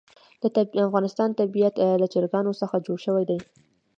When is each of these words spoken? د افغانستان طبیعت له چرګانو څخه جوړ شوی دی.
د 0.73 0.77
افغانستان 0.87 1.29
طبیعت 1.39 1.75
له 2.01 2.07
چرګانو 2.13 2.57
څخه 2.61 2.75
جوړ 2.85 2.97
شوی 3.05 3.23
دی. 3.29 3.39